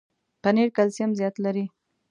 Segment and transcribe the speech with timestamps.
[0.41, 1.65] پنېر کلسیم زیات لري.